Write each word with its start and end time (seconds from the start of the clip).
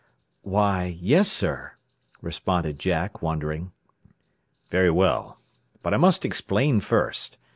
"Why 0.41 0.97
yes, 0.99 1.31
sir," 1.31 1.73
responded 2.23 2.79
Jack, 2.79 3.21
wondering. 3.21 3.71
"Very 4.71 4.89
well. 4.89 5.37
But 5.83 5.93
I 5.93 5.97
must 5.97 6.25
explain 6.25 6.79
first. 6.79 7.37